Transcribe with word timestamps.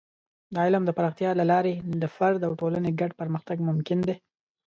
د 0.53 0.55
علم 0.65 0.83
د 0.85 0.91
پراختیا 0.97 1.29
له 1.39 1.45
لارې 1.51 1.73
د 2.01 2.03
فرد 2.15 2.41
او 2.47 2.51
ټولنې 2.59 2.91
ګډ 2.99 3.11
پرمختګ 3.21 3.57
ممکن 3.69 3.99
دی. 4.07 4.15